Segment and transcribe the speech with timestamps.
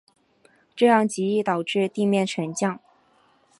[0.75, 2.79] 这样极易导致地面沉降。